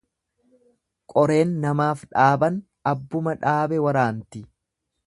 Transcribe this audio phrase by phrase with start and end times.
[1.13, 2.59] Qoreen namaaf dhaaban,
[2.95, 4.45] abbuma dhaabe waraanti.